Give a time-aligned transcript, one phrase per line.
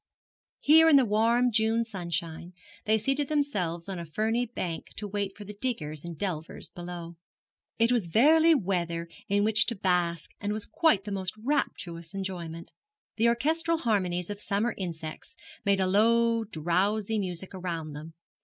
[0.61, 2.53] Here in the warm June sunshine
[2.85, 7.17] they seated themselves on a ferny bank to wait for the diggers and delvers below.
[7.77, 12.71] It was verily weather in which to bask was quite the most rapturous employment.
[13.17, 15.35] The orchestral harmonies of summer insects
[15.65, 18.15] made a low drowsy music around them.